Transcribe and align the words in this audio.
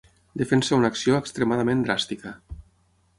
Defensa 0.41 0.77
una 0.79 0.89
acció 0.93 1.19
extremadament 1.19 1.83
dràstica. 1.91 2.33